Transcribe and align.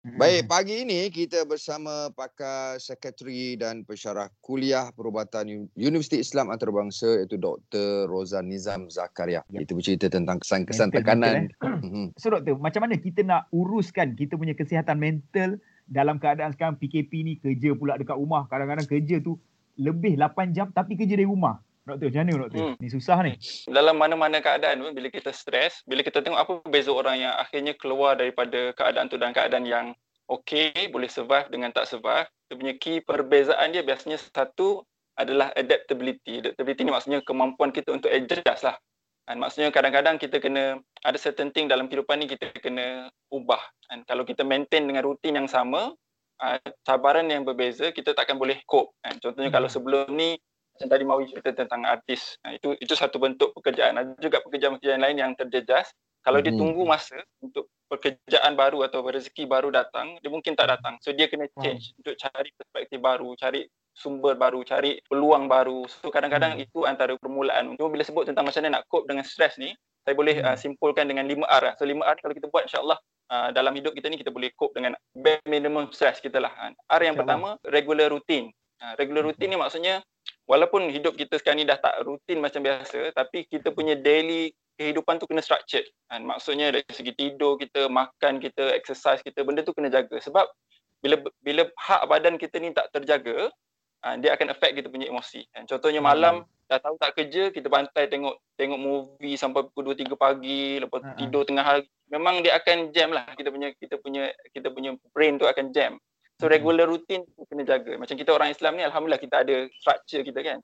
Baik, 0.00 0.48
pagi 0.48 0.80
ini 0.80 1.12
kita 1.12 1.44
bersama 1.44 2.08
pakar 2.16 2.80
sekretari 2.80 3.52
dan 3.60 3.84
pensyarah 3.84 4.32
kuliah 4.40 4.88
perubatan 4.96 5.68
Universiti 5.76 6.24
Islam 6.24 6.48
Antarabangsa 6.48 7.20
iaitu 7.20 7.36
Dr. 7.36 8.08
Rozan 8.08 8.48
Nizam 8.48 8.88
Zakaria. 8.88 9.44
Yep. 9.52 9.60
Itu 9.60 9.72
bercerita 9.76 10.08
tentang 10.08 10.40
kesan-kesan 10.40 10.88
mental, 10.88 11.04
tekanan. 11.04 11.32
Mental, 11.52 11.52
eh? 11.52 11.84
Mhm. 11.84 12.06
so 12.20 12.32
doktor, 12.32 12.56
macam 12.56 12.80
mana 12.88 12.96
kita 12.96 13.20
nak 13.28 13.52
uruskan 13.52 14.16
kita 14.16 14.40
punya 14.40 14.56
kesihatan 14.56 14.96
mental 14.96 15.60
dalam 15.84 16.16
keadaan 16.16 16.56
sekarang 16.56 16.80
PKP 16.80 17.12
ni 17.20 17.36
kerja 17.36 17.76
pula 17.76 18.00
dekat 18.00 18.16
rumah. 18.16 18.48
Kadang-kadang 18.48 18.88
kerja 18.88 19.20
tu 19.20 19.36
lebih 19.76 20.16
8 20.16 20.56
jam 20.56 20.72
tapi 20.72 20.96
kerja 20.96 21.12
dari 21.12 21.28
rumah. 21.28 21.60
Doktor, 21.90 22.06
macam 22.06 22.22
mana 22.22 22.42
doktor? 22.46 22.62
Hmm. 22.62 22.74
Ni 22.78 22.88
susah 22.88 23.18
ni. 23.26 23.32
Dalam 23.66 23.96
mana-mana 23.98 24.38
keadaan 24.38 24.78
pun 24.86 24.92
bila 24.94 25.08
kita 25.10 25.34
stres, 25.34 25.82
bila 25.88 26.06
kita 26.06 26.22
tengok 26.22 26.38
apa 26.38 26.52
beza 26.70 26.94
orang 26.94 27.18
yang 27.18 27.34
akhirnya 27.34 27.74
keluar 27.74 28.14
daripada 28.14 28.70
keadaan 28.78 29.10
tu 29.10 29.18
dan 29.18 29.34
keadaan 29.34 29.66
yang 29.66 29.86
okey, 30.30 30.90
boleh 30.94 31.10
survive 31.10 31.50
dengan 31.50 31.74
tak 31.74 31.90
survive, 31.90 32.30
dia 32.46 32.54
punya 32.54 32.74
key 32.78 33.02
perbezaan 33.02 33.74
dia 33.74 33.82
biasanya 33.82 34.22
satu 34.22 34.86
adalah 35.18 35.50
adaptability. 35.58 36.46
Adaptability 36.46 36.86
ni 36.86 36.92
maksudnya 36.94 37.20
kemampuan 37.26 37.74
kita 37.74 37.90
untuk 37.90 38.08
adjust 38.08 38.62
lah. 38.62 38.78
Dan 39.26 39.38
maksudnya 39.38 39.70
kadang-kadang 39.70 40.18
kita 40.18 40.42
kena, 40.42 40.82
ada 41.06 41.18
certain 41.18 41.54
thing 41.54 41.70
dalam 41.70 41.86
kehidupan 41.86 42.18
ni 42.18 42.26
kita 42.26 42.50
kena 42.58 43.10
ubah. 43.30 43.62
Dan 43.86 44.02
kalau 44.06 44.26
kita 44.26 44.42
maintain 44.42 44.86
dengan 44.86 45.06
rutin 45.06 45.38
yang 45.38 45.46
sama, 45.46 45.94
uh, 46.42 46.58
cabaran 46.82 47.30
yang 47.30 47.46
berbeza, 47.46 47.94
kita 47.94 48.16
takkan 48.16 48.40
boleh 48.40 48.58
cope. 48.66 48.90
Dan 49.04 49.22
contohnya 49.22 49.50
hmm. 49.52 49.56
kalau 49.60 49.68
sebelum 49.70 50.10
ni 50.18 50.34
macam 50.80 50.96
tadi 50.96 51.04
Mawi 51.04 51.28
cerita 51.28 51.52
tentang 51.52 51.84
artis. 51.84 52.40
Ha, 52.40 52.56
itu 52.56 52.72
itu 52.80 52.96
satu 52.96 53.20
bentuk 53.20 53.52
pekerjaan. 53.52 54.00
Ada 54.00 54.16
juga 54.16 54.40
pekerjaan-pekerjaan 54.40 55.04
lain 55.04 55.20
yang 55.20 55.32
terjejas. 55.36 55.92
Kalau 56.24 56.40
dia 56.40 56.56
hmm. 56.56 56.60
tunggu 56.60 56.88
masa 56.88 57.20
untuk 57.44 57.68
pekerjaan 57.92 58.56
baru 58.56 58.88
atau 58.88 59.04
rezeki 59.04 59.44
baru 59.44 59.68
datang, 59.68 60.16
dia 60.24 60.32
mungkin 60.32 60.56
tak 60.56 60.72
datang. 60.72 60.96
So 61.04 61.12
dia 61.12 61.28
kena 61.28 61.52
hmm. 61.52 61.60
change 61.60 61.92
untuk 62.00 62.16
cari 62.16 62.48
perspektif 62.56 62.96
baru, 62.96 63.28
cari 63.36 63.68
sumber 63.92 64.40
baru, 64.40 64.64
cari 64.64 65.04
peluang 65.04 65.52
baru. 65.52 65.84
So 65.84 66.08
kadang-kadang 66.08 66.56
hmm. 66.56 66.64
itu 66.64 66.88
antara 66.88 67.12
permulaan. 67.20 67.76
Cuma 67.76 67.92
bila 67.92 68.00
sebut 68.00 68.24
tentang 68.24 68.48
macam 68.48 68.64
mana 68.64 68.80
nak 68.80 68.88
cope 68.88 69.04
dengan 69.04 69.28
stres 69.28 69.60
ni, 69.60 69.76
saya 70.00 70.16
boleh 70.16 70.40
uh, 70.40 70.56
simpulkan 70.56 71.04
dengan 71.12 71.28
5R. 71.28 71.76
So 71.76 71.84
5R 71.84 72.16
kalau 72.24 72.32
kita 72.32 72.48
buat 72.48 72.64
insya-Allah 72.72 72.98
uh, 73.28 73.48
dalam 73.52 73.76
hidup 73.76 73.92
kita 73.92 74.08
ni 74.08 74.16
kita 74.16 74.32
boleh 74.32 74.48
cope 74.56 74.80
dengan 74.80 74.96
bare 75.12 75.44
minimum 75.44 75.92
stress 75.92 76.24
kita 76.24 76.40
lah. 76.40 76.52
R 76.72 77.02
yang 77.04 77.20
pertama 77.20 77.60
regular 77.68 78.08
routine. 78.08 78.48
Uh, 78.80 78.96
regular 78.96 79.28
routine 79.28 79.52
ni 79.52 79.60
maksudnya 79.60 80.00
walaupun 80.50 80.90
hidup 80.90 81.14
kita 81.14 81.38
sekarang 81.38 81.62
ni 81.62 81.66
dah 81.70 81.78
tak 81.78 82.02
rutin 82.02 82.42
macam 82.42 82.66
biasa 82.66 83.14
tapi 83.14 83.46
kita 83.46 83.70
punya 83.70 83.94
daily 83.94 84.50
kehidupan 84.74 85.22
tu 85.22 85.30
kena 85.30 85.44
structured 85.44 85.86
kan? 86.10 86.26
Maksudnya 86.26 86.74
dari 86.74 86.82
segi 86.90 87.14
tidur 87.14 87.54
kita 87.54 87.86
makan 87.86 88.42
kita 88.42 88.74
exercise 88.74 89.22
kita 89.22 89.46
benda 89.46 89.62
tu 89.62 89.70
kena 89.70 89.92
jaga. 89.92 90.18
Sebab 90.18 90.50
bila 91.04 91.22
bila 91.44 91.62
hak 91.78 92.02
badan 92.10 92.34
kita 92.34 92.58
ni 92.58 92.74
tak 92.74 92.90
terjaga 92.90 93.52
ha, 94.02 94.18
dia 94.18 94.34
akan 94.34 94.56
affect 94.56 94.74
kita 94.74 94.90
punya 94.90 95.06
emosi 95.06 95.46
kan? 95.54 95.68
Contohnya 95.70 96.02
malam 96.02 96.42
hmm. 96.42 96.66
dah 96.66 96.80
tahu 96.82 96.98
tak 96.98 97.14
kerja 97.14 97.54
kita 97.54 97.70
bantai 97.70 98.10
tengok 98.10 98.40
tengok 98.58 98.80
movie 98.80 99.38
sampai 99.38 99.68
pukul 99.70 99.94
2 99.94 100.02
3 100.02 100.16
pagi 100.18 100.80
lepas 100.82 101.00
hmm. 101.04 101.16
tidur 101.20 101.46
tengah 101.46 101.62
hari. 101.62 101.84
Memang 102.10 102.42
dia 102.42 102.58
akan 102.58 102.90
jam 102.90 103.14
lah 103.14 103.28
kita 103.38 103.54
punya 103.54 103.70
kita 103.78 103.94
punya 104.02 104.34
kita 104.50 104.72
punya 104.74 104.98
brain 105.14 105.38
tu 105.38 105.46
akan 105.46 105.70
jam 105.70 106.00
So 106.40 106.48
hmm. 106.48 106.56
regular 106.56 106.88
routine 106.88 107.28
kena 107.52 107.68
jaga. 107.68 108.00
Macam 108.00 108.16
kita 108.16 108.32
orang 108.32 108.48
Islam 108.48 108.80
ni 108.80 108.82
alhamdulillah 108.88 109.20
kita 109.20 109.44
ada 109.44 109.68
structure 109.76 110.24
kita 110.24 110.40
kan. 110.40 110.58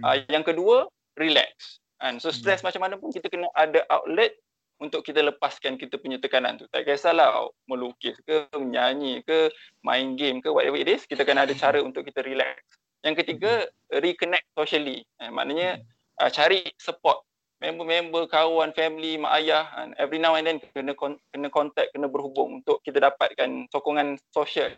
Uh, 0.00 0.24
yang 0.32 0.40
kedua 0.40 0.88
relax. 1.20 1.78
And 2.00 2.16
so 2.16 2.32
stress 2.32 2.64
hmm. 2.64 2.72
macam 2.72 2.80
mana 2.88 2.94
pun 2.96 3.12
kita 3.12 3.28
kena 3.28 3.52
ada 3.52 3.84
outlet 3.92 4.32
untuk 4.80 5.04
kita 5.04 5.20
lepaskan 5.20 5.76
kita 5.76 6.00
punya 6.00 6.16
tekanan 6.16 6.56
tu. 6.56 6.64
Tak 6.72 6.88
kisahlah 6.88 7.52
melukis 7.68 8.16
ke, 8.24 8.48
menyanyi 8.56 9.20
ke, 9.28 9.52
main 9.84 10.16
game 10.16 10.40
ke, 10.40 10.48
whatever 10.48 10.80
it 10.80 10.88
is, 10.88 11.04
kita 11.04 11.28
kena 11.28 11.44
ada 11.44 11.52
cara 11.52 11.84
untuk 11.84 12.08
kita 12.08 12.24
relax. 12.24 12.64
Yang 13.04 13.20
ketiga, 13.24 13.68
reconnect 13.92 14.48
socially. 14.56 15.04
Eh, 15.20 15.28
maknanya 15.28 15.84
uh, 16.16 16.32
cari 16.32 16.64
support 16.80 17.20
member-member, 17.60 18.24
kawan, 18.32 18.72
family, 18.72 19.20
mak 19.20 19.36
ayah 19.36 19.68
and 19.84 19.92
every 20.00 20.16
now 20.16 20.32
and 20.32 20.48
then 20.48 20.56
kena 20.72 20.96
kena 21.28 21.48
contact, 21.52 21.92
kena 21.92 22.08
berhubung 22.08 22.64
untuk 22.64 22.80
kita 22.80 23.04
dapatkan 23.04 23.68
sokongan 23.68 24.16
sosial. 24.32 24.72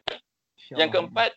Yang 0.70 0.90
keempat, 0.94 1.30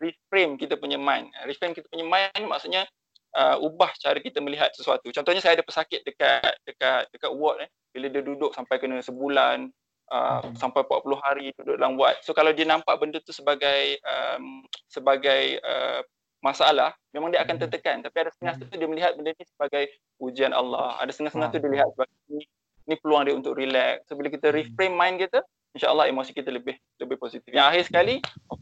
reframe 0.00 0.56
kita 0.56 0.80
punya 0.80 0.96
mind. 0.96 1.28
Reframe 1.44 1.76
kita 1.76 1.86
punya 1.92 2.08
mind 2.08 2.44
maksudnya 2.48 2.88
uh, 3.36 3.56
ubah 3.60 3.92
cara 4.00 4.18
kita 4.18 4.40
melihat 4.40 4.72
sesuatu. 4.72 5.12
Contohnya 5.12 5.44
saya 5.44 5.60
ada 5.60 5.64
pesakit 5.64 6.02
dekat 6.02 6.56
dekat 6.64 7.06
dekat 7.12 7.30
ward 7.30 7.62
eh 7.62 7.70
bila 7.90 8.06
dia 8.08 8.22
duduk 8.22 8.54
sampai 8.54 8.78
kena 8.78 9.02
sebulan 9.02 9.68
uh, 10.10 10.40
hmm. 10.42 10.54
sampai 10.56 10.86
40 10.86 11.26
hari 11.26 11.46
duduk 11.58 11.76
dalam 11.78 11.94
ward. 12.00 12.18
So 12.24 12.32
kalau 12.32 12.50
dia 12.54 12.66
nampak 12.66 12.96
benda 12.98 13.20
tu 13.22 13.34
sebagai 13.34 13.98
um, 14.02 14.64
sebagai 14.88 15.60
uh, 15.62 16.00
masalah, 16.40 16.96
memang 17.12 17.30
dia 17.30 17.44
akan 17.44 17.60
hmm. 17.60 17.62
tertekan. 17.68 17.98
Tapi 18.00 18.16
ada 18.16 18.30
setengah 18.32 18.54
tu 18.56 18.64
dia 18.72 18.88
melihat 18.88 19.12
benda 19.14 19.36
ni 19.36 19.44
sebagai 19.44 19.84
ujian 20.18 20.52
Allah. 20.56 20.96
Ada 20.98 21.12
setengah-setengah 21.12 21.50
tu 21.52 21.58
dia 21.60 21.70
lihat 21.80 21.88
sebagai 21.92 22.16
ni, 22.32 22.44
ni 22.88 22.94
peluang 22.96 23.22
dia 23.28 23.34
untuk 23.36 23.52
relax. 23.54 24.08
So 24.08 24.16
bila 24.16 24.32
kita 24.32 24.48
hmm. 24.50 24.56
reframe 24.56 24.94
mind 24.96 25.16
kita, 25.28 25.44
insyaallah 25.76 26.10
emosi 26.10 26.32
kita 26.34 26.50
lebih 26.50 26.74
lebih 26.98 27.16
positif. 27.20 27.50
Yang 27.52 27.66
akhir 27.74 27.82
sekali, 27.92 28.14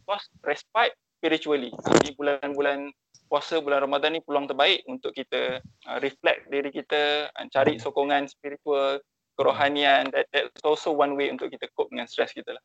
course, 0.08 0.24
respite 0.41 0.96
spiritually. 1.20 1.69
Di 2.00 2.16
bulan-bulan 2.16 2.88
puasa 3.28 3.60
bulan 3.60 3.84
Ramadan 3.84 4.16
ni 4.16 4.24
peluang 4.24 4.48
terbaik 4.48 4.80
untuk 4.88 5.12
kita 5.12 5.60
uh, 5.60 5.98
reflect 6.00 6.48
diri 6.48 6.72
kita, 6.72 7.28
uh, 7.28 7.46
cari 7.52 7.76
sokongan 7.76 8.24
spiritual, 8.24 9.04
kerohanian. 9.36 10.08
That, 10.16 10.32
that's 10.32 10.64
also 10.64 10.96
one 10.96 11.12
way 11.20 11.28
untuk 11.28 11.52
kita 11.52 11.69
cope 11.76 11.92
dengan 11.92 12.08
stress 12.08 12.32
kita 12.32 12.56
lah. 12.56 12.64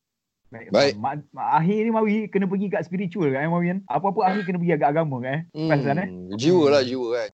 Baik. 0.54 0.70
Baik. 0.70 0.94
Ma, 1.02 1.18
ma, 1.34 1.58
akhir 1.58 1.82
ni 1.82 1.92
Mawi 1.92 2.16
kena 2.30 2.46
pergi 2.46 2.70
kat 2.70 2.86
spiritual 2.86 3.34
kan 3.34 3.50
Mawi 3.50 3.74
kan? 3.74 3.80
Apa-apa 3.90 4.20
akhir 4.30 4.42
kena 4.46 4.62
pergi 4.62 4.74
agak 4.78 4.90
agama 4.94 5.18
kan? 5.26 5.40
Hmm, 5.50 5.74
eh? 5.74 6.08
jiwa 6.38 6.66
lah 6.70 6.82
jiwa 6.86 7.08
kan. 7.18 7.30